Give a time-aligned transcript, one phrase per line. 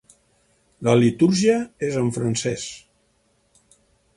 [0.87, 2.67] La litúrgia és en francès.